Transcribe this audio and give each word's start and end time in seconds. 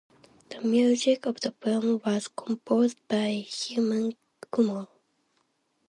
The 0.49 0.61
music 0.61 1.27
of 1.27 1.41
the 1.41 1.51
film 1.51 2.01
was 2.03 2.27
composed 2.29 2.97
by 3.07 3.45
Hemant 3.47 4.15
Kumar. 4.49 4.87